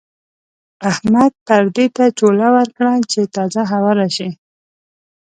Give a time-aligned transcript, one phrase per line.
[0.89, 4.29] احمد پردې ته چوله ورکړه چې تازه هوا راشي.